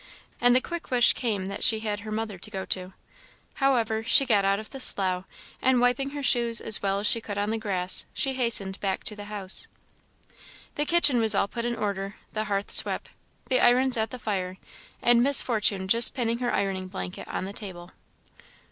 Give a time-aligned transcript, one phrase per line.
[0.39, 2.91] and the quick wish came that she had her mother to go to.
[3.61, 5.25] However, she got out of the slough,
[5.61, 9.03] and wiping her shoes as well as she could on the grass, she hastened back
[9.03, 9.67] to the house.
[10.73, 13.09] The kitchen was all put in order, the hearth swept,
[13.47, 14.57] the irons at the fire,
[15.03, 17.91] and Miss Fortune just pinning her ironing blanket on the table.